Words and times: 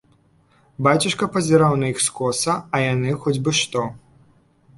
Бацюшка 0.87 1.27
пазіраў 1.35 1.73
на 1.81 1.91
іх 1.93 2.01
скоса, 2.07 2.57
а 2.75 2.81
яны 2.87 3.15
хоць 3.27 3.37
бы 3.45 3.51
што. 3.61 3.87